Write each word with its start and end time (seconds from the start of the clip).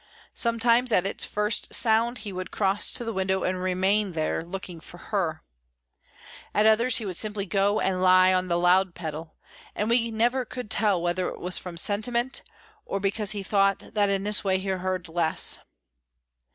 Sometimes, 0.33 0.91
at 0.91 1.05
its 1.05 1.25
first 1.25 1.75
sound, 1.75 2.17
he 2.25 2.33
would 2.33 2.49
cross 2.49 2.91
to 2.91 3.03
the 3.05 3.13
window 3.13 3.43
and 3.43 3.61
remain 3.61 4.13
there 4.13 4.43
looking 4.43 4.79
for 4.79 4.97
Her. 4.97 5.43
At 6.55 6.65
others, 6.65 6.97
he 6.97 7.05
would 7.05 7.17
simply 7.17 7.45
go 7.45 7.79
and 7.79 8.01
lie 8.01 8.33
on 8.33 8.47
the 8.47 8.57
loud 8.57 8.95
pedal, 8.95 9.35
and 9.75 9.91
we 9.91 10.09
never 10.09 10.43
could 10.43 10.71
tell 10.71 10.99
whether 10.99 11.29
it 11.29 11.39
was 11.39 11.59
from 11.59 11.77
sentiment, 11.77 12.41
or 12.83 12.99
because 12.99 13.33
he 13.33 13.43
thought 13.43 13.93
that 13.93 14.09
in 14.09 14.23
this 14.23 14.43
way 14.43 14.57
he 14.57 14.69
heard 14.69 15.07
less. 15.07 15.59